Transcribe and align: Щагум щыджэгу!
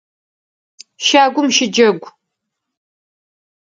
Щагум 1.05 1.47
щыджэгу! 1.55 2.07